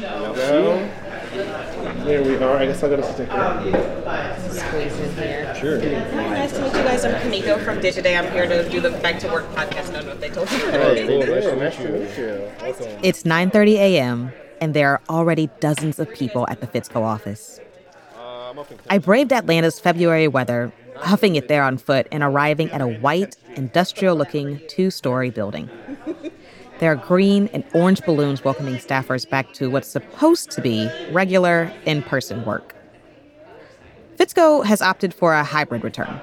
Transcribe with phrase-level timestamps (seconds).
[0.00, 0.32] No.
[2.04, 2.56] There we are.
[2.56, 3.30] I guess I'll go to sticker.
[4.50, 5.54] Squeeze in here.
[5.54, 5.78] Sure.
[5.78, 7.04] Hi, nice to meet you guys.
[7.04, 8.18] I'm Kimeko from Digiday.
[8.18, 9.90] I'm here to do the Back to Work podcast.
[9.90, 10.58] I don't know if they told you.
[10.62, 11.18] Oh, hey, cool.
[11.26, 11.58] Nice to meet you.
[11.60, 12.50] Nice to meet you.
[12.62, 13.00] Welcome.
[13.02, 14.32] It's 9:30 a.m.
[14.60, 17.60] and there are already dozens of people at the Fitzco office.
[18.16, 22.70] I'm up in I braved Atlanta's February weather, huffing it there on foot and arriving
[22.70, 25.68] at a white, industrial-looking two-story building.
[26.80, 31.70] There are green and orange balloons welcoming staffers back to what's supposed to be regular
[31.84, 32.74] in-person work.
[34.16, 36.18] Fitzco has opted for a hybrid return.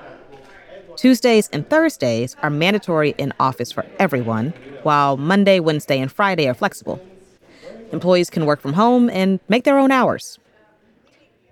[0.96, 4.52] Tuesdays and Thursdays are mandatory in office for everyone,
[4.82, 7.00] while Monday, Wednesday, and Friday are flexible.
[7.92, 10.40] Employees can work from home and make their own hours.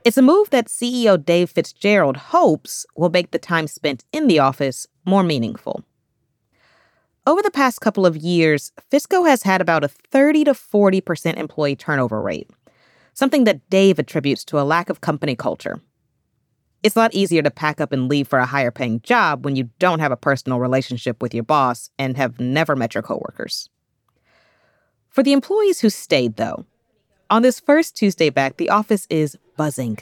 [0.03, 4.39] It's a move that CEO Dave Fitzgerald hopes will make the time spent in the
[4.39, 5.83] office more meaningful.
[7.27, 11.75] Over the past couple of years, Fitzco has had about a 30 to 40% employee
[11.75, 12.51] turnover rate,
[13.13, 15.81] something that Dave attributes to a lack of company culture.
[16.83, 19.55] It's a lot easier to pack up and leave for a higher paying job when
[19.55, 23.71] you don't have a personal relationship with your boss and have never met your coworkers.
[25.09, 26.67] For the employees who stayed, though,
[27.31, 29.97] on this first Tuesday back, the office is buzzing.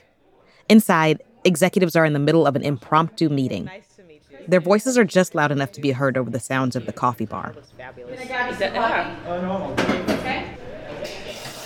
[0.67, 3.69] Inside, executives are in the middle of an impromptu meeting.
[4.47, 7.25] Their voices are just loud enough to be heard over the sounds of the coffee
[7.25, 7.55] bar.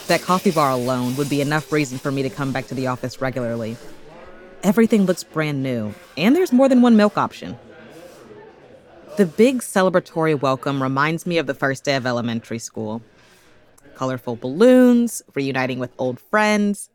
[0.08, 2.88] That coffee bar alone would be enough reason for me to come back to the
[2.88, 3.78] office regularly.
[4.64, 7.58] Everything looks brand new, and there's more than one milk option.
[9.18, 13.02] The big celebratory welcome reminds me of the first day of elementary school.
[13.96, 16.90] Colorful balloons, reuniting with old friends,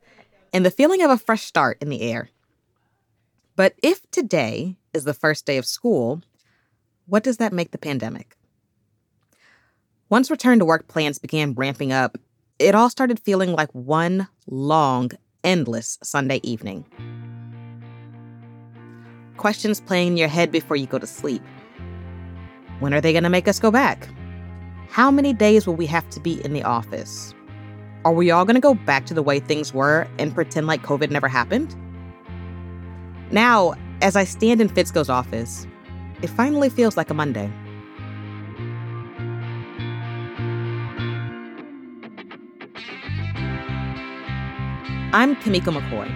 [0.53, 2.29] and the feeling of a fresh start in the air.
[3.55, 6.21] But if today is the first day of school,
[7.05, 8.37] what does that make the pandemic?
[10.09, 12.17] Once return to work plans began ramping up,
[12.59, 15.09] it all started feeling like one long,
[15.43, 16.85] endless Sunday evening.
[19.37, 21.41] Questions playing in your head before you go to sleep.
[22.79, 24.07] When are they going to make us go back?
[24.89, 27.33] How many days will we have to be in the office?
[28.05, 30.83] Are we all going to go back to the way things were and pretend like
[30.83, 31.75] COVID never happened?
[33.31, 35.65] Now, as I stand in Fitzco's office,
[36.21, 37.49] it finally feels like a Monday.
[45.13, 46.09] I'm Kimeko McCoy,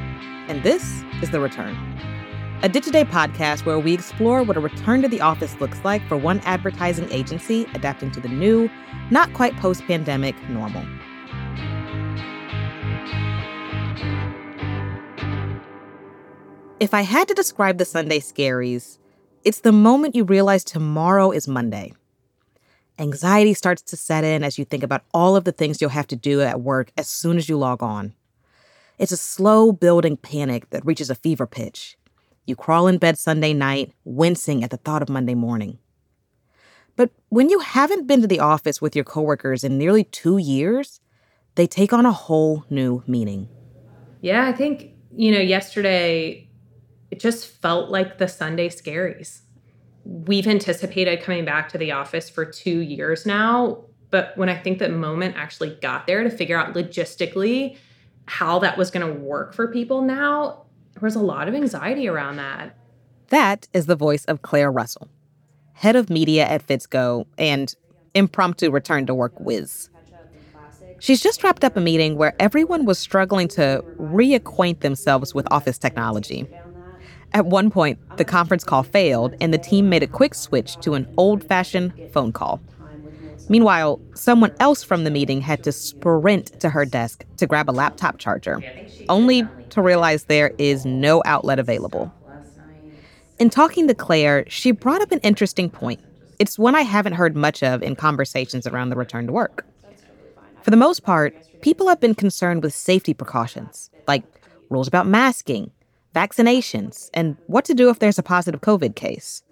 [0.49, 1.75] and this is The Return,
[2.61, 6.17] a Digiday podcast where we explore what a return to the office looks like for
[6.17, 8.69] one advertising agency adapting to the new,
[9.11, 10.83] not quite post pandemic normal.
[16.79, 18.99] If I had to describe the Sunday scaries,
[19.43, 21.91] it's the moment you realize tomorrow is Monday.
[22.99, 26.05] Anxiety starts to set in as you think about all of the things you'll have
[26.05, 28.13] to do at work as soon as you log on.
[28.99, 31.97] It's a slow building panic that reaches a fever pitch.
[32.45, 35.79] You crawl in bed Sunday night, wincing at the thought of Monday morning.
[36.95, 40.99] But when you haven't been to the office with your coworkers in nearly two years,
[41.55, 43.49] they take on a whole new meaning.
[44.21, 46.46] Yeah, I think, you know, yesterday
[47.11, 49.41] it just felt like the Sunday scaries.
[50.03, 54.79] We've anticipated coming back to the office for two years now, but when I think
[54.79, 57.77] that moment actually got there to figure out logistically
[58.25, 62.07] how that was going to work for people now, there was a lot of anxiety
[62.07, 62.77] around that.
[63.29, 65.09] That is the voice of Claire Russell,
[65.73, 67.73] head of media at Fitzco and
[68.13, 69.89] impromptu return to work whiz.
[70.99, 75.77] She's just wrapped up a meeting where everyone was struggling to reacquaint themselves with office
[75.77, 76.47] technology.
[77.33, 80.95] At one point, the conference call failed and the team made a quick switch to
[80.95, 82.59] an old fashioned phone call.
[83.49, 87.71] Meanwhile, someone else from the meeting had to sprint to her desk to grab a
[87.71, 88.61] laptop charger,
[89.07, 92.11] only to realize there is no outlet available.
[93.39, 96.01] In talking to Claire, she brought up an interesting point.
[96.39, 99.65] It's one I haven't heard much of in conversations around the return to work.
[100.63, 104.23] For the most part, people have been concerned with safety precautions, like
[104.69, 105.71] rules about masking,
[106.17, 109.43] vaccinations, and what to do if there's a positive COVID case.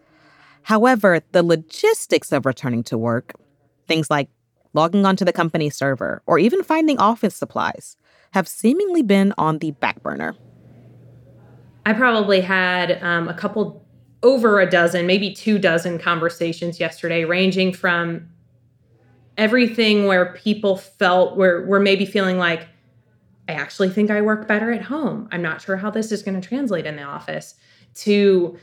[0.63, 3.33] However, the logistics of returning to work,
[3.87, 4.29] things like
[4.73, 7.97] logging onto the company server or even finding office supplies,
[8.31, 10.35] have seemingly been on the back burner.
[11.85, 13.85] I probably had um, a couple,
[14.23, 18.27] over a dozen, maybe two dozen conversations yesterday, ranging from
[19.37, 22.67] everything where people felt, were, were maybe feeling like,
[23.47, 25.29] I actually think I work better at home.
[25.31, 27.55] I'm not sure how this is going to translate in the office,
[27.95, 28.57] to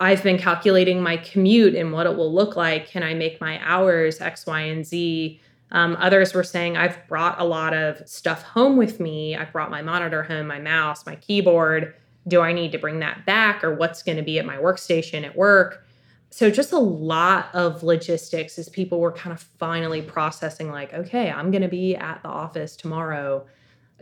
[0.00, 2.88] I've been calculating my commute and what it will look like.
[2.88, 5.40] Can I make my hours X, Y, and Z
[5.70, 9.34] Um, others were saying, I've brought a lot of stuff home with me.
[9.34, 11.94] I've brought my monitor home, my mouse, my keyboard.
[12.28, 15.24] Do I need to bring that back or what's going to be at my workstation
[15.24, 15.84] at work?
[16.30, 21.30] So, just a lot of logistics as people were kind of finally processing, like, okay,
[21.30, 23.44] I'm going to be at the office tomorrow.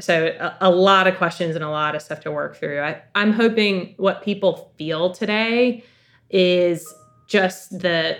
[0.00, 2.81] So, a, a, lot of questions and a lot of stuff to work through.
[2.81, 5.85] I, I'm hoping what people feel today
[6.31, 6.93] is
[7.27, 8.17] just the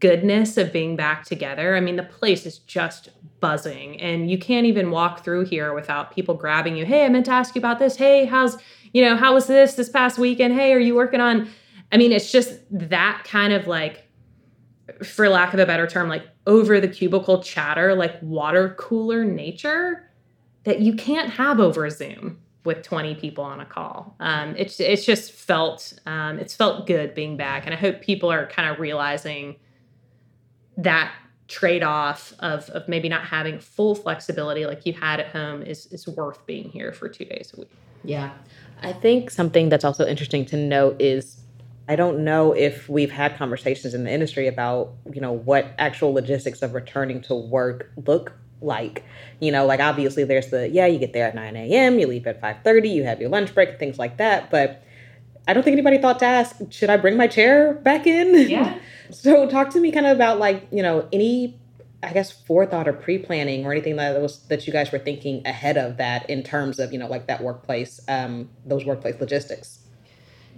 [0.00, 1.76] goodness of being back together.
[1.76, 3.10] I mean, the place is just
[3.40, 6.86] buzzing and you can't even walk through here without people grabbing you.
[6.86, 7.96] Hey, I meant to ask you about this.
[7.96, 8.56] Hey, how's,
[8.94, 10.54] you know, how was this this past weekend?
[10.54, 11.50] Hey, are you working on
[11.92, 14.08] I mean, it's just that kind of like
[15.02, 20.05] for lack of a better term, like over the cubicle chatter, like water cooler nature
[20.66, 24.16] that you can't have over Zoom with 20 people on a call.
[24.18, 28.30] Um, it's it's just felt um, it's felt good being back, and I hope people
[28.30, 29.56] are kind of realizing
[30.76, 31.12] that
[31.48, 36.08] trade-off of of maybe not having full flexibility like you had at home is is
[36.08, 37.70] worth being here for two days a week.
[38.02, 38.32] Yeah,
[38.82, 41.40] I think something that's also interesting to note is
[41.88, 46.12] I don't know if we've had conversations in the industry about you know what actual
[46.12, 49.04] logistics of returning to work look like
[49.40, 52.26] you know like obviously there's the yeah you get there at 9 a.m you leave
[52.26, 54.82] at 5.30 you have your lunch break things like that but
[55.46, 58.48] i don't think anybody thought to ask should i bring my chair back in?
[58.48, 58.78] Yeah.
[59.08, 61.56] So talk to me kind of about like you know any
[62.02, 65.76] i guess forethought or pre-planning or anything that was that you guys were thinking ahead
[65.76, 69.85] of that in terms of you know like that workplace um those workplace logistics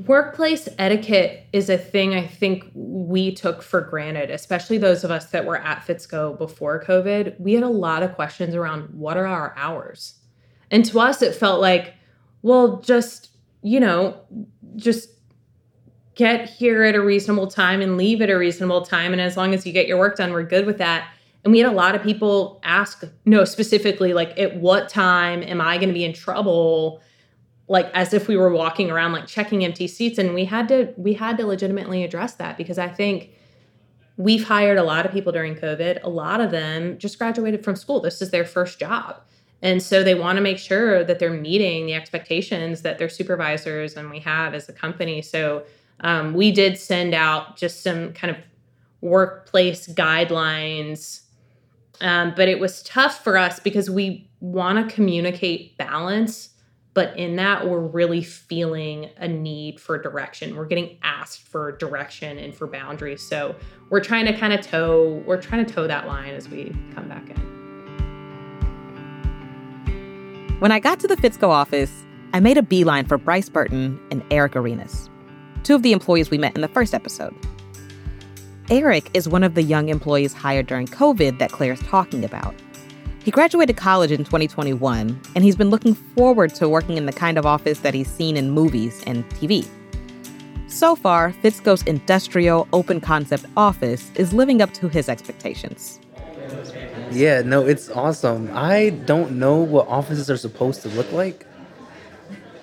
[0.06, 5.26] Workplace etiquette is a thing I think we took for granted, especially those of us
[5.30, 7.40] that were at Fitzco before COVID.
[7.40, 10.14] We had a lot of questions around what are our hours?
[10.70, 11.94] And to us, it felt like,
[12.42, 13.30] well, just,
[13.62, 14.20] you know,
[14.76, 15.10] just
[16.14, 19.12] get here at a reasonable time and leave at a reasonable time.
[19.12, 21.10] And as long as you get your work done, we're good with that.
[21.42, 25.60] And we had a lot of people ask, no, specifically, like, at what time am
[25.60, 27.00] I going to be in trouble?
[27.69, 30.93] Like as if we were walking around like checking empty seats and we had to
[30.97, 33.31] we had to legitimately address that because i think
[34.19, 36.03] we've hired a lot of people during covid.
[36.03, 38.00] A lot of them just graduated from school.
[38.00, 39.20] This is their first job.
[39.62, 43.97] And so they want to make sure that they're meeting the expectations that their supervisors
[43.97, 45.23] and we have as a company.
[45.23, 45.65] So
[46.00, 48.43] um, we did send out just some kind of
[49.00, 51.23] workplace guidelines
[52.00, 56.50] um, but it was tough for us because we want to communicate balance
[56.98, 60.56] but in that we're really feeling a need for direction.
[60.56, 63.22] We're getting asked for direction and for boundaries.
[63.22, 63.54] So
[63.88, 67.08] we're trying to kind of toe we're trying to toe that line as we come
[67.08, 67.36] back in.
[70.58, 71.92] When i got to the fitzco office
[72.32, 75.08] i made a beeline for bryce burton and eric arenas
[75.62, 77.32] two of the employees we met in the first episode.
[78.70, 82.56] Eric is one of the young employees hired during covid that claire's talking about
[83.28, 87.36] he graduated college in 2021, and he's been looking forward to working in the kind
[87.36, 89.69] of office that he's seen in movies and TV.
[90.66, 96.00] So far, Fitzco's industrial, open concept office is living up to his expectations.
[97.10, 98.50] Yeah, no, it's awesome.
[98.54, 101.44] I don't know what offices are supposed to look like.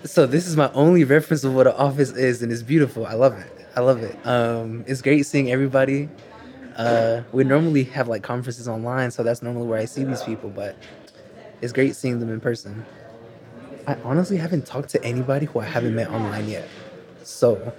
[0.04, 3.06] So this is my only reference of what an office is, and it's beautiful.
[3.06, 3.68] I love it.
[3.76, 4.18] I love it.
[4.26, 6.10] Um, it's great seeing everybody.
[6.76, 10.50] Uh, we normally have like conferences online, so that's normally where I see these people.
[10.50, 10.76] But
[11.62, 12.86] it's great seeing them in person.
[13.88, 16.68] I honestly haven't talked to anybody who I haven't met online yet,
[17.24, 17.74] so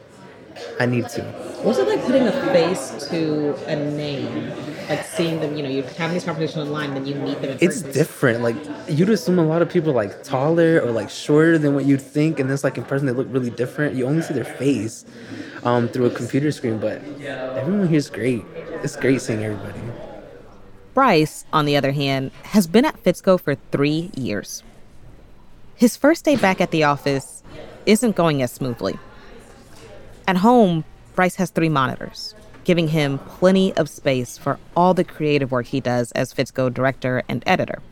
[0.80, 1.22] I need to.
[1.62, 4.52] What's it like putting a face to a name?
[4.88, 7.50] Like seeing them, you know, you're having these conversations online, then you meet them.
[7.50, 8.42] In it's different.
[8.42, 8.56] Like
[8.88, 12.00] you'd assume a lot of people are like taller or like shorter than what you'd
[12.00, 13.96] think, and then it's like in person they look really different.
[13.96, 15.04] You only see their face
[15.64, 17.02] um, through a computer screen, but
[17.56, 18.46] everyone here is great.
[18.86, 19.80] It's great seeing everybody.
[20.94, 24.62] Bryce, on the other hand, has been at Fitzco for three years.
[25.74, 27.42] His first day back at the office
[27.84, 28.96] isn't going as smoothly.
[30.28, 30.84] At home,
[31.16, 35.80] Bryce has three monitors, giving him plenty of space for all the creative work he
[35.80, 37.82] does as Fitzco director and editor.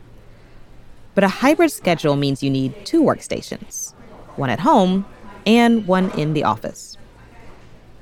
[1.13, 3.93] But a hybrid schedule means you need two workstations
[4.37, 5.05] one at home
[5.45, 6.94] and one in the office.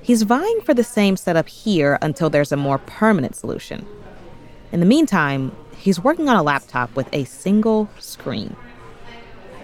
[0.03, 3.87] He's vying for the same setup here until there's a more permanent solution.
[4.73, 8.53] In the meantime, he's working on a laptop with a single screen.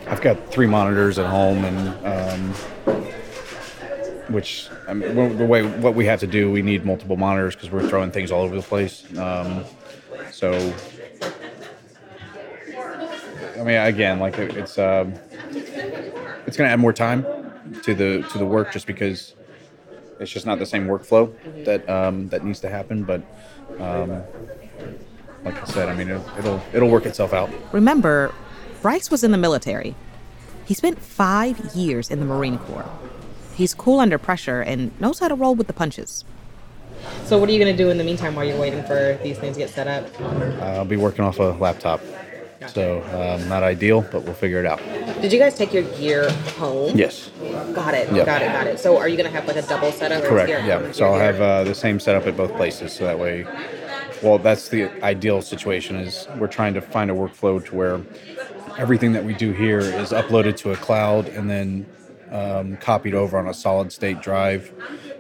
[0.08, 2.54] I've got three monitors at home, and um,
[4.30, 7.70] which I mean, the way what we have to do, we need multiple monitors because
[7.70, 9.06] we're throwing things all over the place.
[9.18, 9.66] Um,
[10.32, 10.74] so,
[13.56, 15.16] I mean, again, like it's um,
[16.48, 17.24] it's going to add more time
[17.84, 19.34] to the to the work just because
[20.20, 21.34] it's just not the same workflow
[21.66, 23.04] that um, that needs to happen.
[23.04, 23.22] But
[23.80, 24.24] um,
[25.44, 27.50] like I said, I mean, it'll it'll, it'll work itself out.
[27.72, 28.34] Remember,
[28.82, 29.96] Bryce was in the military.
[30.66, 32.90] He spent five years in the Marine Corps.
[33.56, 36.24] He's cool under pressure and knows how to roll with the punches.
[37.26, 39.38] So what are you going to do in the meantime while you're waiting for these
[39.38, 40.22] things to get set up?
[40.62, 42.02] I'll be working off a laptop,
[42.68, 44.80] so um, not ideal, but we'll figure it out.
[45.22, 46.96] Did you guys take your gear home?
[46.98, 47.30] Yes,
[47.74, 48.12] Got it.
[48.12, 48.26] Yep.
[48.26, 48.52] Got it.
[48.52, 48.80] Got it.
[48.80, 50.24] So are you going to have like a double setup?
[50.24, 50.50] correct.
[50.50, 53.46] your- Yeah, so I'll have uh, the same setup at both places, so that way.
[54.22, 55.96] Well, that's the ideal situation.
[55.96, 58.02] Is we're trying to find a workflow to where
[58.78, 61.86] everything that we do here is uploaded to a cloud and then
[62.32, 64.72] um, copied over on a solid state drive.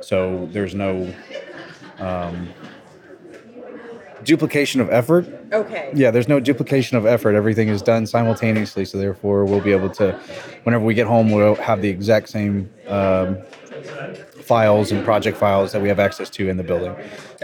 [0.01, 1.13] So there's no
[1.99, 2.49] um,
[4.23, 5.38] duplication of effort.
[5.51, 5.91] Okay.
[5.95, 7.35] Yeah, there's no duplication of effort.
[7.35, 8.85] Everything is done simultaneously.
[8.85, 10.11] So therefore, we'll be able to,
[10.63, 13.37] whenever we get home, we'll have the exact same um,
[14.41, 16.95] files and project files that we have access to in the building.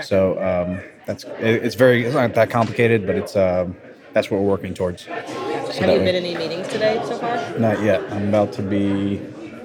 [0.03, 3.75] So um, that's it, it's very it's not that complicated, but it's um,
[4.13, 5.05] that's what we're working towards.
[5.05, 7.35] Have you way- been in any meetings today so far?
[7.59, 8.01] Not yet.
[8.11, 9.19] I'm about to be.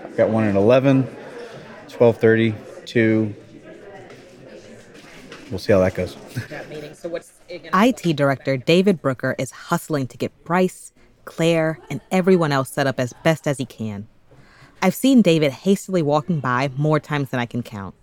[0.04, 1.04] I've got one at 11,
[1.88, 2.54] 12:30,
[2.86, 3.34] 2.
[5.50, 6.16] We'll see how that goes.
[6.48, 6.94] That meeting.
[6.94, 10.92] So what's it director David Brooker is hustling to get Bryce,
[11.24, 14.06] Claire, and everyone else set up as best as he can.
[14.80, 17.94] I've seen David hastily walking by more times than I can count.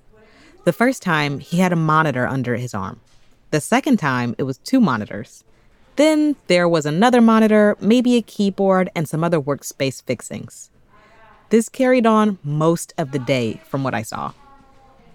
[0.65, 2.99] The first time, he had a monitor under his arm.
[3.51, 5.43] The second time, it was two monitors.
[5.95, 10.69] Then there was another monitor, maybe a keyboard, and some other workspace fixings.
[11.49, 14.33] This carried on most of the day from what I saw.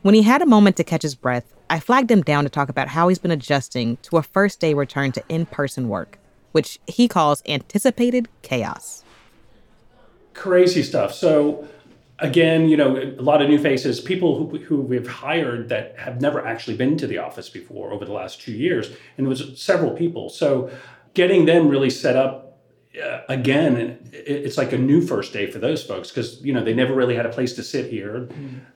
[0.02, 2.68] When he had a moment to catch his breath, I flagged him down to talk
[2.68, 6.18] about how he's been adjusting to a first day return to in person work,
[6.50, 9.04] which he calls anticipated chaos.
[10.34, 11.14] crazy stuff.
[11.14, 11.68] So
[12.18, 16.20] again, you know, a lot of new faces, people who, who we've hired that have
[16.20, 19.60] never actually been to the office before over the last two years, and it was
[19.60, 20.28] several people.
[20.28, 20.70] So
[21.14, 22.51] getting them really set up
[23.28, 23.76] again,
[24.12, 26.94] it, it's like a new first day for those folks because you know they never
[26.94, 28.28] really had a place to sit here.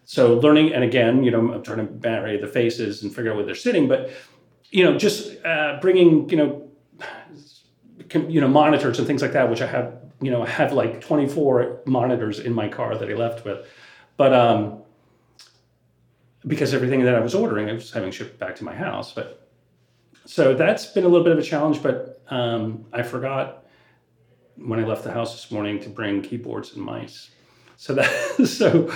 [0.04, 3.36] So learning, and again, you know, I'm trying to marry the faces and figure out
[3.36, 4.10] where they're sitting, but
[4.70, 6.66] you know, just uh, bringing, you know,
[8.14, 11.00] you know monitors and things like that which i have you know I have like
[11.00, 13.66] 24 monitors in my car that i left with.
[14.16, 14.82] But um
[16.46, 19.48] because everything that i was ordering i was having shipped back to my house but
[20.24, 23.65] so that's been a little bit of a challenge but um i forgot
[24.58, 27.30] when i left the house this morning to bring keyboards and mice.
[27.76, 28.10] So that
[28.46, 28.92] so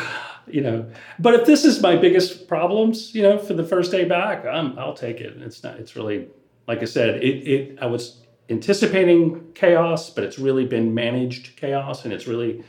[0.47, 4.05] you know but if this is my biggest problems you know for the first day
[4.05, 5.37] back um, i'll take it.
[5.43, 6.29] It's not it's really
[6.67, 12.05] like i said it, it i was anticipating chaos but it's really been managed chaos
[12.05, 12.65] and it's really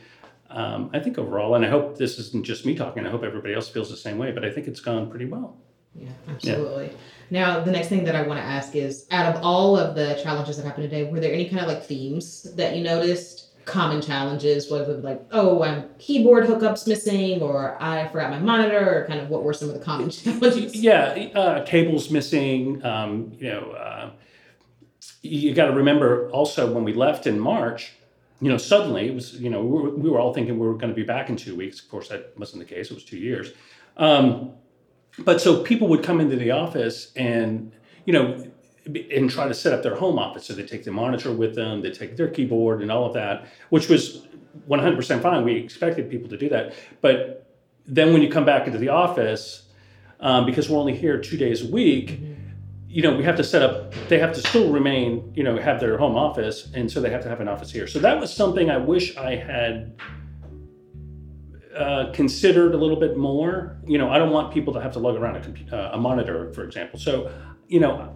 [0.50, 3.54] um, i think overall and i hope this isn't just me talking i hope everybody
[3.54, 5.56] else feels the same way but i think it's gone pretty well.
[5.94, 6.90] Yeah, absolutely.
[7.32, 10.20] Now, the next thing that I want to ask is out of all of the
[10.22, 13.48] challenges that happened today, were there any kind of like themes that you noticed?
[13.64, 19.06] Common challenges, whether like, oh, I'm keyboard hookups missing, or I forgot my monitor, or
[19.06, 20.74] kind of what were some of the common challenges?
[20.76, 24.10] yeah uh, cables missing um, you know uh,
[25.22, 27.92] you got to remember also when we left in march
[28.40, 30.74] you know suddenly it was you know we were, we were all thinking we were
[30.74, 33.04] going to be back in two weeks of course that wasn't the case it was
[33.04, 33.52] two years
[33.96, 34.52] um,
[35.18, 37.72] but so people would come into the office and
[38.06, 38.46] you know
[38.84, 40.46] and try to set up their home office.
[40.46, 43.46] So they take the monitor with them they take their keyboard and all of that
[43.70, 44.26] which was
[44.68, 45.44] 100% fine.
[45.44, 46.74] We expected people to do that.
[47.00, 47.46] But
[47.86, 49.68] then when you come back into the office
[50.20, 52.20] um, because we're only here two days a week
[52.88, 55.78] you know we have to set up they have to still remain you know have
[55.78, 56.70] their home office.
[56.74, 57.86] And so they have to have an office here.
[57.86, 59.94] So that was something i wish i had
[61.76, 64.98] uh, considered a little bit more you know i don't want people to have to
[64.98, 67.32] lug around a, compu- uh, a monitor for example so
[67.68, 68.14] you know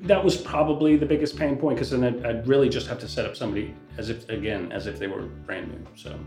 [0.00, 3.08] that was probably the biggest pain point because then I'd, I'd really just have to
[3.08, 6.18] set up somebody as if again as if they were brand new so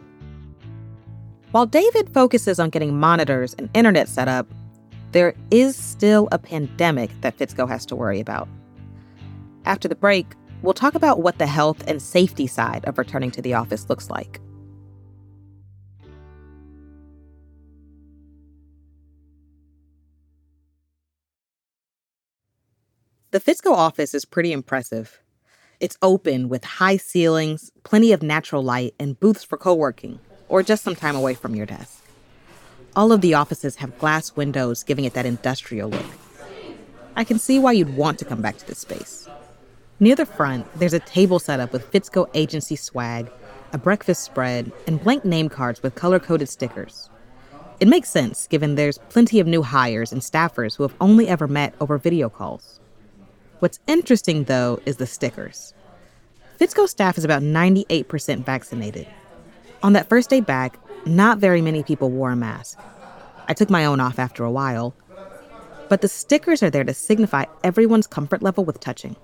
[1.51, 4.47] While David focuses on getting monitors and internet set up,
[5.11, 8.47] there is still a pandemic that Fitzco has to worry about.
[9.65, 10.27] After the break,
[10.61, 14.09] we'll talk about what the health and safety side of returning to the office looks
[14.09, 14.39] like.
[23.31, 25.19] The Fitzco office is pretty impressive.
[25.79, 30.17] It's open with high ceilings, plenty of natural light, and booths for co working,
[30.47, 32.03] or just some time away from your desk.
[32.95, 36.07] All of the offices have glass windows giving it that industrial look.
[37.15, 39.29] I can see why you'd want to come back to this space.
[39.99, 43.29] Near the front, there's a table set up with Fitzco agency swag,
[43.71, 47.11] a breakfast spread, and blank name cards with color coded stickers.
[47.79, 51.47] It makes sense given there's plenty of new hires and staffers who have only ever
[51.47, 52.78] met over video calls.
[53.59, 55.73] What's interesting, though, is the stickers.
[56.59, 59.07] Fitzco staff is about 98% vaccinated.
[59.83, 62.79] On that first day back, not very many people wore a mask.
[63.49, 64.95] I took my own off after a while.
[65.89, 69.15] But the stickers are there to signify everyone's comfort level with touching,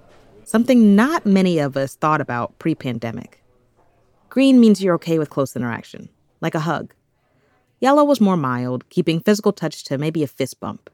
[0.44, 3.42] something not many of us thought about pre pandemic.
[4.30, 6.10] Green means you're okay with close interaction,
[6.42, 6.94] like a hug.
[7.80, 10.90] Yellow was more mild, keeping physical touch to maybe a fist bump.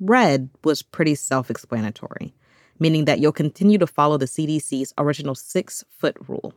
[0.00, 2.34] Red was pretty self explanatory,
[2.78, 6.54] meaning that you'll continue to follow the CDC's original six foot rule.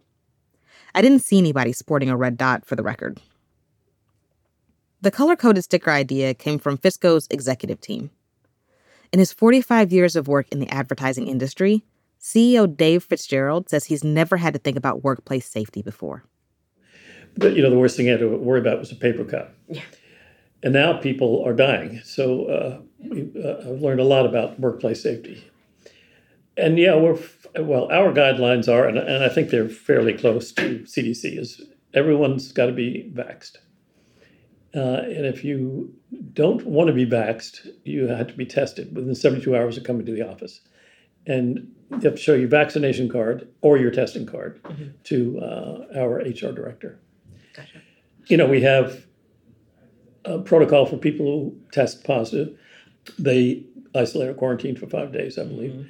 [0.95, 3.21] I didn't see anybody sporting a red dot for the record.
[5.01, 8.09] The color coded sticker idea came from Fitzco's executive team.
[9.11, 11.83] In his 45 years of work in the advertising industry,
[12.19, 16.23] CEO Dave Fitzgerald says he's never had to think about workplace safety before.
[17.37, 19.55] But, you know, the worst thing I had to worry about was a paper cut.
[19.67, 19.81] Yeah.
[20.61, 22.01] And now people are dying.
[22.03, 22.81] So uh,
[23.41, 25.43] uh, I've learned a lot about workplace safety.
[26.59, 27.17] And yeah, we're,
[27.59, 31.61] well, our guidelines are, and, and I think they're fairly close to CDC, is
[31.93, 33.57] everyone's got to be vaxed,
[34.75, 35.93] Uh, and if you
[36.33, 40.05] don't want to be vaxed, you have to be tested within 72 hours of coming
[40.05, 40.61] to the office.
[41.25, 44.89] And you have to show your vaccination card or your testing card mm-hmm.
[45.05, 46.99] to uh, our HR director.
[47.55, 47.81] Gotcha.
[48.27, 49.05] You know, we have
[50.25, 52.57] a protocol for people who test positive.
[53.17, 55.71] They isolate or quarantine for five days, I believe.
[55.71, 55.89] Mm-hmm.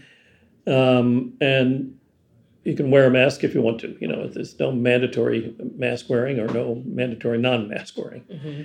[0.67, 1.99] Um, and
[2.63, 3.97] you can wear a mask if you want to.
[3.99, 8.23] You know, there's no mandatory mask wearing or no mandatory non-mask wearing.
[8.23, 8.61] Mm-hmm.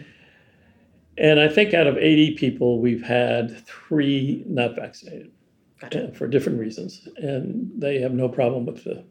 [1.17, 5.31] And I think out of 80 people, we've had three not vaccinated
[5.81, 6.13] gotcha.
[6.13, 9.05] for different reasons, and they have no problem with the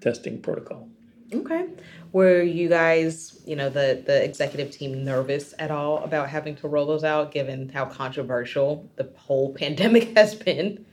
[0.00, 0.88] testing protocol.
[1.32, 1.66] Okay.
[2.12, 6.68] Were you guys, you know, the the executive team nervous at all about having to
[6.68, 10.84] roll those out, given how controversial the whole pandemic has been?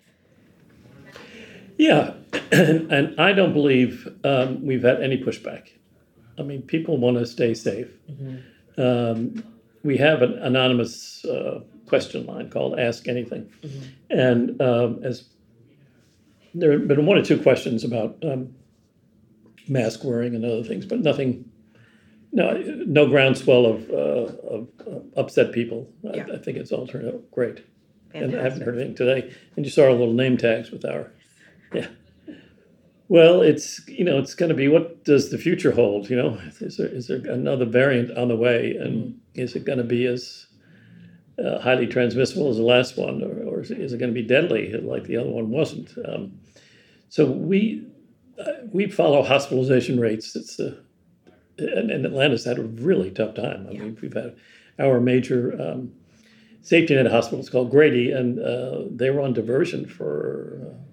[1.78, 2.14] Yeah,
[2.52, 5.70] and, and I don't believe um, we've had any pushback.
[6.38, 7.90] I mean, people want to stay safe.
[8.12, 8.82] Mm-hmm.
[8.82, 9.44] Um,
[9.84, 13.86] we have an anonymous uh, question line called Ask Anything, mm-hmm.
[14.10, 15.30] and um, as
[16.54, 18.54] there have been one or two questions about um,
[19.68, 21.52] mask wearing and other things, but nothing.
[22.34, 25.90] No, no groundswell of, uh, of uh, upset people.
[26.04, 26.26] Yeah.
[26.30, 27.64] I, I, think it's all turned out great.
[28.12, 28.22] Fantastic.
[28.22, 29.34] And I haven't heard anything today.
[29.56, 31.14] And you saw our little name tags with our
[31.74, 31.88] yeah.
[33.10, 36.10] Well, it's you know it's going to be what does the future hold?
[36.10, 39.40] You know, is there is there another variant on the way, and mm-hmm.
[39.40, 40.48] is it going to be as
[41.44, 44.22] uh, highly transmissible as the last one, or, or is, it, is it going to
[44.22, 45.94] be deadly like the other one wasn't?
[46.06, 46.40] Um,
[47.10, 47.88] so we
[48.40, 50.36] uh, we follow hospitalization rates.
[50.36, 50.76] It's uh,
[51.60, 53.68] and, and, Atlanta's had a really tough time.
[53.68, 53.82] I yeah.
[53.84, 54.36] mean, we've had
[54.80, 55.94] our major um,
[56.62, 60.87] safety net hospital is called Grady, and uh, they were on diversion for uh,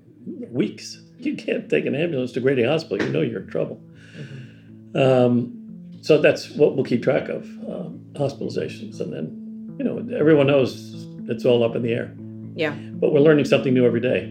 [0.54, 1.00] weeks.
[1.18, 3.06] You can't take an ambulance to Grady Hospital.
[3.06, 3.82] You know you're in trouble.
[4.16, 4.98] Mm-hmm.
[4.98, 5.60] Um,
[6.02, 9.00] so that's what we'll keep track of um, hospitalizations.
[9.00, 12.14] And then, you know, everyone knows it's all up in the air.
[12.54, 12.72] Yeah.
[12.72, 14.24] But we're learning something new every day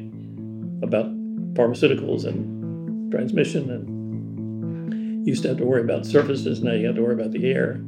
[0.83, 1.05] about
[1.55, 3.69] pharmaceuticals and transmission.
[3.69, 3.93] And
[5.27, 6.61] used to have to worry about surfaces.
[6.61, 7.81] Now you have to worry about the air.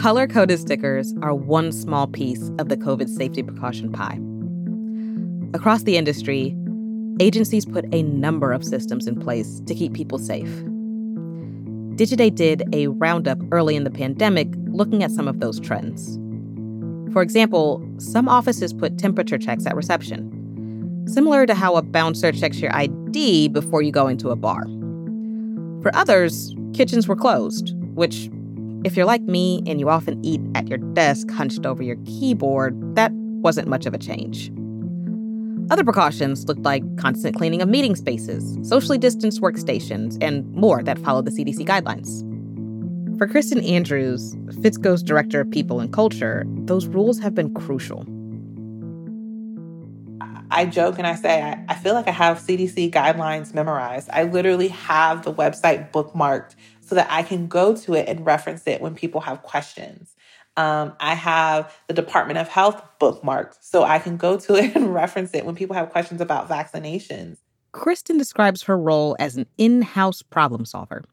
[0.00, 4.18] Color coded stickers are one small piece of the COVID safety precaution pie.
[5.54, 6.56] Across the industry,
[7.20, 10.48] agencies put a number of systems in place to keep people safe.
[11.96, 16.18] Digiday did a roundup early in the pandemic looking at some of those trends.
[17.12, 22.58] For example, some offices put temperature checks at reception, similar to how a bouncer checks
[22.58, 24.64] your ID before you go into a bar.
[25.82, 28.30] For others, kitchens were closed, which,
[28.84, 32.96] if you're like me and you often eat at your desk hunched over your keyboard,
[32.96, 34.50] that wasn't much of a change.
[35.70, 40.98] Other precautions looked like constant cleaning of meeting spaces, socially distanced workstations, and more that
[40.98, 42.28] followed the CDC guidelines.
[43.18, 48.06] For Kristen Andrews, Fitzco's director of people and culture, those rules have been crucial.
[50.50, 54.10] I joke and I say, I, feel like I have CDC guidelines memorized.
[54.12, 58.66] I literally have the website bookmarked so that I can go to it and reference
[58.66, 60.11] it when people have questions.
[60.56, 64.92] Um, I have the Department of Health bookmarked so I can go to it and
[64.92, 67.38] reference it when people have questions about vaccinations.
[67.72, 71.04] Kristen describes her role as an in house problem solver.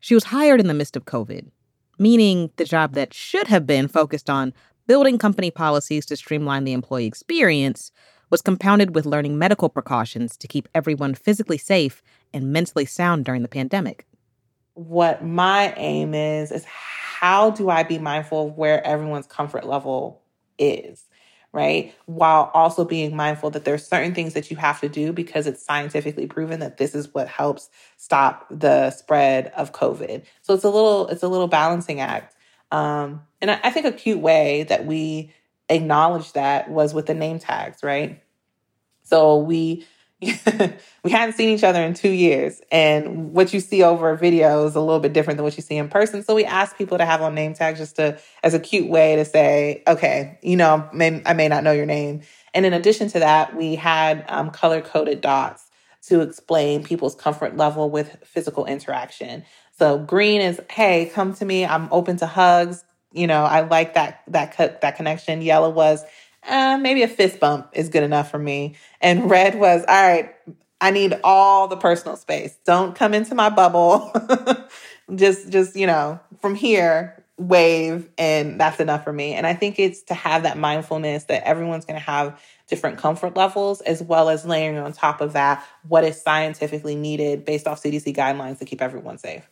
[0.00, 1.50] She was hired in the midst of COVID,
[1.98, 4.54] meaning the job that should have been focused on
[4.86, 7.90] building company policies to streamline the employee experience
[8.30, 13.42] was compounded with learning medical precautions to keep everyone physically safe and mentally sound during
[13.42, 14.06] the pandemic.
[14.74, 16.66] What my aim is, is
[17.20, 20.22] how do I be mindful of where everyone's comfort level
[20.58, 21.04] is?
[21.52, 21.94] right?
[22.04, 25.64] While also being mindful that there's certain things that you have to do because it's
[25.64, 30.22] scientifically proven that this is what helps stop the spread of COVID.
[30.42, 32.36] So it's a little it's a little balancing act.
[32.72, 35.32] Um, and I, I think a cute way that we
[35.70, 38.22] acknowledged that was with the name tags, right?
[39.02, 39.86] So we
[41.02, 42.62] we hadn't seen each other in two years.
[42.72, 45.62] And what you see over a video is a little bit different than what you
[45.62, 46.22] see in person.
[46.22, 49.16] So we asked people to have on name tags just to, as a cute way
[49.16, 52.22] to say, okay, you know, may, I may not know your name.
[52.54, 55.68] And in addition to that, we had um, color coded dots
[56.08, 59.44] to explain people's comfort level with physical interaction.
[59.78, 61.66] So green is, hey, come to me.
[61.66, 62.84] I'm open to hugs.
[63.12, 65.42] You know, I like that that that connection.
[65.42, 66.04] Yellow was,
[66.46, 68.76] uh, maybe a fist bump is good enough for me.
[69.00, 70.34] And red was, all right,
[70.80, 72.56] I need all the personal space.
[72.64, 74.12] Don't come into my bubble.
[75.14, 79.34] just, just, you know, from here, wave, and that's enough for me.
[79.34, 83.36] And I think it's to have that mindfulness that everyone's going to have different comfort
[83.36, 87.82] levels, as well as layering on top of that what is scientifically needed based off
[87.82, 89.48] CDC guidelines to keep everyone safe.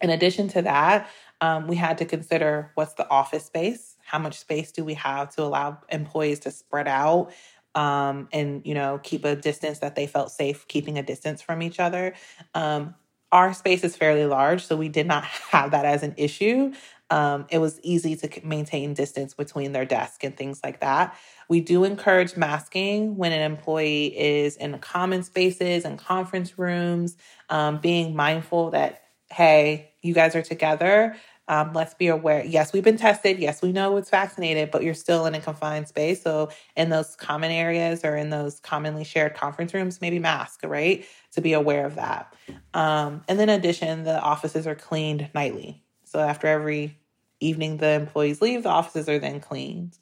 [0.00, 1.08] In addition to that,
[1.40, 5.34] um, we had to consider what's the office space how much space do we have
[5.36, 7.30] to allow employees to spread out
[7.76, 11.62] um, and you know keep a distance that they felt safe keeping a distance from
[11.62, 12.14] each other?
[12.54, 12.96] Um,
[13.30, 16.72] our space is fairly large so we did not have that as an issue.
[17.10, 21.16] Um, it was easy to maintain distance between their desk and things like that.
[21.48, 27.16] We do encourage masking when an employee is in common spaces and conference rooms
[27.48, 31.14] um, being mindful that hey you guys are together
[31.50, 32.44] um, let's be aware.
[32.44, 33.40] Yes, we've been tested.
[33.40, 36.22] Yes, we know it's vaccinated, but you're still in a confined space.
[36.22, 41.04] So, in those common areas or in those commonly shared conference rooms, maybe mask, right?
[41.32, 42.32] To be aware of that.
[42.72, 45.82] Um, and then, in addition, the offices are cleaned nightly.
[46.04, 46.96] So, after every
[47.40, 49.98] evening the employees leave, the offices are then cleaned.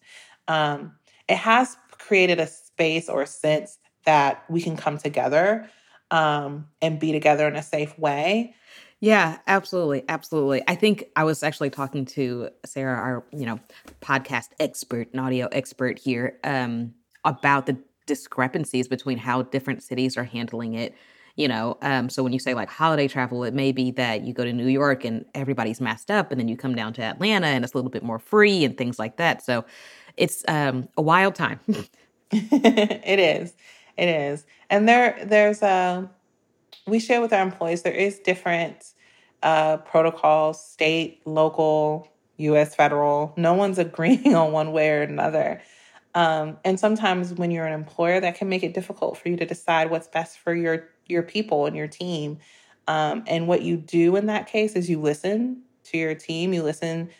[0.48, 0.96] Um,
[1.30, 5.70] it has created a space or a sense that we can come together
[6.11, 8.54] um, and be together in a safe way.
[9.00, 10.62] Yeah, absolutely, absolutely.
[10.66, 13.61] I think I was actually talking to Sarah, our you know
[14.00, 20.24] podcast expert, an audio expert here, um, about the discrepancies between how different cities are
[20.24, 20.94] handling it.
[21.37, 24.32] You know, um, so when you say like holiday travel, it may be that you
[24.34, 27.46] go to New York and everybody's masked up, and then you come down to Atlanta
[27.46, 29.42] and it's a little bit more free and things like that.
[29.44, 29.64] So
[30.16, 31.61] it's um, a wild time.
[32.32, 33.54] it is,
[33.96, 36.11] it is, and there there's a um,
[36.88, 38.94] we share with our employees there is different
[39.42, 42.74] uh, protocols, state, local, U.S.
[42.74, 43.35] federal.
[43.37, 45.61] No one's agreeing on one way or another.
[46.14, 49.46] Um, and sometimes when you're an employer, that can make it difficult for you to
[49.46, 52.38] decide what's best for your your people and your team.
[52.87, 56.62] Um, and what you do in that case is you listen to your team, you
[56.62, 57.11] listen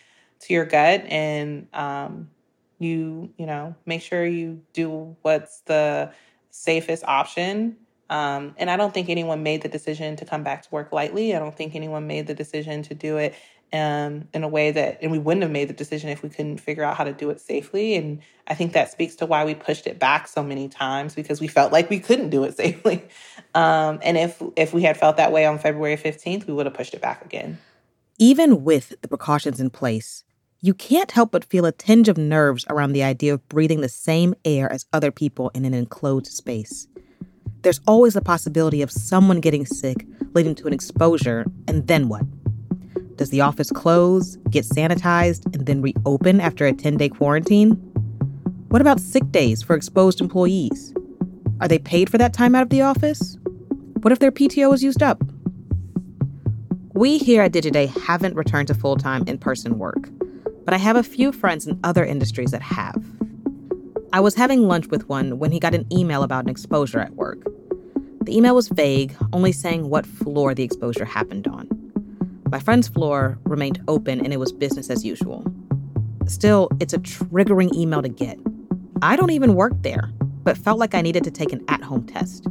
[0.41, 2.31] to your gut, and um,
[2.79, 6.13] you you know make sure you do what's the
[6.51, 7.77] safest option
[8.11, 11.35] um, and I don't think anyone made the decision to come back to work lightly.
[11.35, 13.35] I don't think anyone made the decision to do it
[13.73, 16.59] um, in a way that, and we wouldn't have made the decision if we couldn't
[16.59, 17.97] figure out how to do it safely.
[17.97, 21.39] And I think that speaks to why we pushed it back so many times because
[21.39, 23.05] we felt like we couldn't do it safely.
[23.55, 26.75] Um, and if if we had felt that way on February 15th, we would have
[26.75, 27.59] pushed it back again.
[28.19, 30.25] Even with the precautions in place,
[30.61, 33.89] you can't help but feel a tinge of nerves around the idea of breathing the
[33.89, 36.89] same air as other people in an enclosed space
[37.63, 42.25] there's always the possibility of someone getting sick, leading to an exposure, and then what?
[43.17, 47.73] Does the office close, get sanitized, and then reopen after a 10 day quarantine?
[48.69, 50.95] What about sick days for exposed employees?
[51.61, 53.37] Are they paid for that time out of the office?
[54.03, 55.23] What if their PTO is used up?
[56.95, 60.09] We here at Digiday haven't returned to full time in person work,
[60.65, 63.05] but I have a few friends in other industries that have.
[64.11, 67.15] I was having lunch with one when he got an email about an exposure at
[67.15, 67.45] work.
[68.23, 71.69] The email was vague, only saying what floor the exposure happened on.
[72.51, 75.45] My friend's floor remained open and it was business as usual.
[76.27, 78.39] Still, it's a triggering email to get.
[79.03, 80.11] I don't even work there,
[80.43, 82.47] but felt like I needed to take an at home test.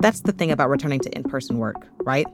[0.00, 2.26] That's the thing about returning to in person work, right?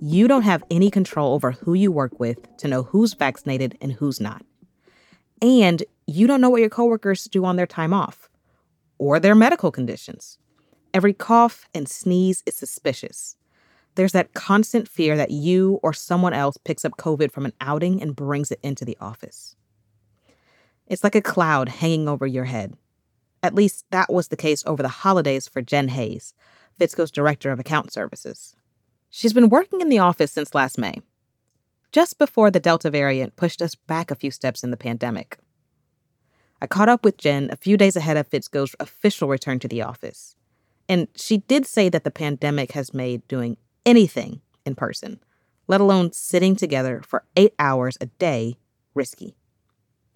[0.00, 3.92] You don't have any control over who you work with to know who's vaccinated and
[3.92, 4.44] who's not.
[5.42, 8.28] And you don't know what your coworkers do on their time off
[8.98, 10.38] or their medical conditions.
[10.92, 13.36] Every cough and sneeze is suspicious.
[13.96, 18.02] There's that constant fear that you or someone else picks up COVID from an outing
[18.02, 19.56] and brings it into the office.
[20.86, 22.74] It's like a cloud hanging over your head.
[23.42, 26.34] At least that was the case over the holidays for Jen Hayes,
[26.78, 28.56] Fitzco's director of account services.
[29.10, 31.00] She's been working in the office since last May,
[31.94, 35.38] just before the Delta variant pushed us back a few steps in the pandemic.
[36.60, 39.82] I caught up with Jen a few days ahead of Fitzco's official return to the
[39.82, 40.34] office.
[40.88, 45.20] And she did say that the pandemic has made doing anything in person,
[45.68, 48.56] let alone sitting together for eight hours a day,
[48.94, 49.36] risky.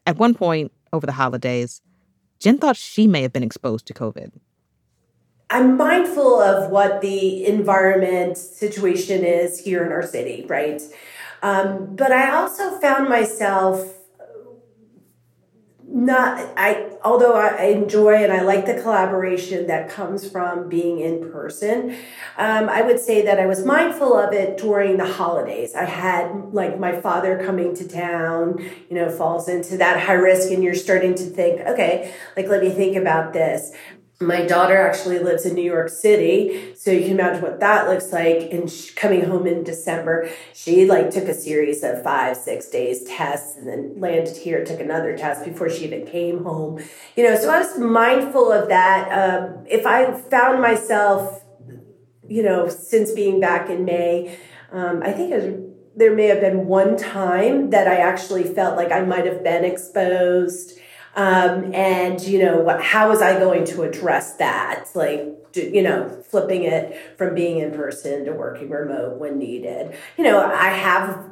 [0.04, 1.80] At one point over the holidays,
[2.40, 4.32] Jen thought she may have been exposed to COVID.
[5.48, 10.82] I'm mindful of what the environment situation is here in our city, right?
[11.42, 13.98] Um, but I also found myself
[15.90, 21.31] not i although i enjoy and i like the collaboration that comes from being in
[21.33, 21.90] person
[22.37, 25.74] um, i would say that i was mindful of it during the holidays.
[25.74, 28.59] I had like my father coming to town
[28.90, 32.62] you know falls into that high risk and you're starting to think okay like let
[32.62, 33.72] me think about this
[34.20, 38.12] my daughter actually lives in New York City, so you can imagine what that looks
[38.12, 38.52] like.
[38.52, 43.57] And coming home in December, she like took a series of five, six days tests,
[43.57, 46.83] and then landed here, took another test before she even came home.
[47.16, 49.09] You know, so I was mindful of that.
[49.12, 51.44] Um, if I found myself,
[52.28, 54.37] you know, since being back in May,
[54.72, 58.76] um, I think it was, there may have been one time that I actually felt
[58.76, 60.78] like I might have been exposed
[61.18, 64.88] um, and you know what how was i going to address that?
[64.94, 69.96] Like you know flipping it from being in person to working remote when needed.
[70.16, 71.28] You know i have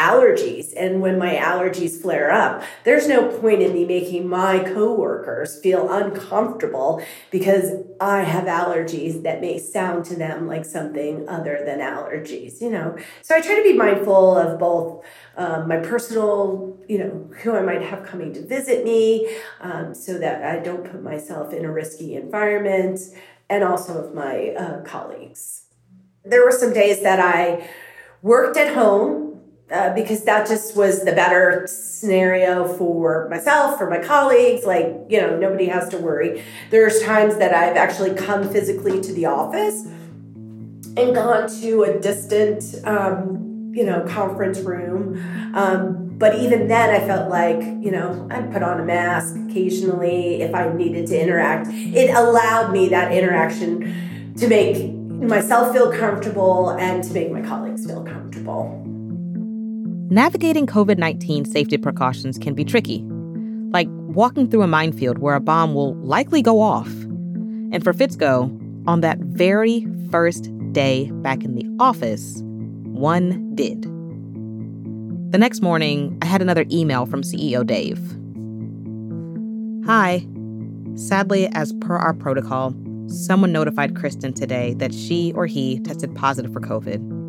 [0.00, 0.72] allergies.
[0.76, 5.90] And when my allergies flare up there's no point in me making my coworkers feel
[5.92, 12.60] uncomfortable because i have allergies that may sound to them like something other than allergies
[12.60, 12.96] you know?
[13.22, 15.04] So i try to be mindful of both
[15.36, 19.28] um, my personal you know who i might have coming to visit me
[19.60, 23.00] um, so that i don't put myself in a risky environment
[23.48, 25.64] and also of my uh, colleagues.
[26.24, 27.68] There were some days that i
[28.22, 29.29] worked at home
[29.70, 34.64] uh, because that just was the better scenario for myself, for my colleagues.
[34.64, 36.42] Like, you know, nobody has to worry.
[36.70, 39.86] There's times that I've actually come physically to the office
[40.96, 45.22] and gone to a distant, um, you know, conference room.
[45.54, 50.42] Um, but even then, I felt like, you know, I'd put on a mask occasionally
[50.42, 51.68] if I needed to interact.
[51.70, 57.86] It allowed me that interaction to make myself feel comfortable and to make my colleagues
[57.86, 58.89] feel comfortable.
[60.12, 63.04] Navigating COVID 19 safety precautions can be tricky,
[63.70, 66.88] like walking through a minefield where a bomb will likely go off.
[66.88, 68.50] And for Fitzco,
[68.88, 72.42] on that very first day back in the office,
[72.86, 73.82] one did.
[75.30, 78.00] The next morning, I had another email from CEO Dave.
[79.86, 80.26] Hi.
[80.96, 82.74] Sadly, as per our protocol,
[83.06, 87.19] someone notified Kristen today that she or he tested positive for COVID.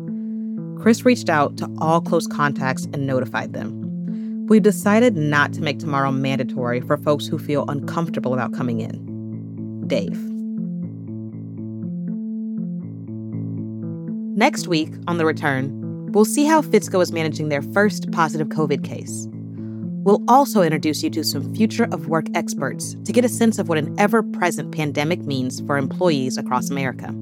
[0.82, 4.46] Chris reached out to all close contacts and notified them.
[4.48, 9.86] We've decided not to make tomorrow mandatory for folks who feel uncomfortable about coming in.
[9.86, 10.18] Dave.
[14.36, 18.82] Next week, on the return, we'll see how Fitzco is managing their first positive COVID
[18.82, 19.28] case.
[20.04, 23.68] We'll also introduce you to some future of work experts to get a sense of
[23.68, 27.14] what an ever present pandemic means for employees across America.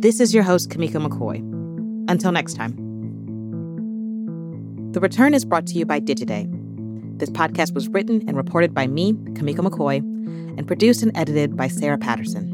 [0.00, 1.51] This is your host, Kimeko McCoy.
[2.12, 2.76] Until next time.
[4.92, 6.46] The Return is brought to you by Digiday.
[7.18, 10.00] This podcast was written and reported by me, Kimeko McCoy,
[10.58, 12.51] and produced and edited by Sarah Patterson.